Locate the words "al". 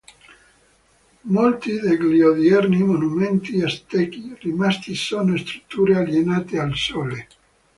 6.59-6.75